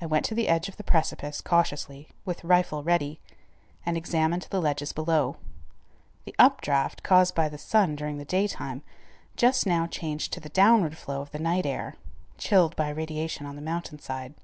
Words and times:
I 0.00 0.06
went 0.06 0.24
to 0.24 0.34
the 0.34 0.48
edge 0.48 0.68
of 0.68 0.78
the 0.78 0.82
precipice 0.82 1.40
cautiously, 1.40 2.08
with 2.24 2.42
rifle 2.42 2.82
ready, 2.82 3.20
and 3.86 3.96
examined 3.96 4.48
the 4.50 4.60
ledges 4.60 4.92
below. 4.92 5.36
The 6.24 6.34
up 6.40 6.60
draught, 6.60 7.04
caused 7.04 7.36
by 7.36 7.48
the 7.48 7.56
sun 7.56 7.94
during 7.94 8.18
the 8.18 8.24
daytime, 8.24 8.82
just 9.36 9.64
now 9.64 9.86
changed 9.86 10.32
to 10.32 10.40
the 10.40 10.48
downward 10.48 10.98
flow 10.98 11.20
of 11.20 11.30
the 11.30 11.38
night 11.38 11.66
air, 11.66 11.94
chilled 12.36 12.74
by 12.74 12.88
radiation 12.88 13.46
on 13.46 13.54
the 13.54 13.62
mountain 13.62 14.00
side. 14.00 14.34